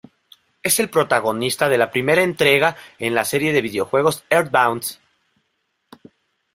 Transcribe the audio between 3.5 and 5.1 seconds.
de videojuegos EarthBound.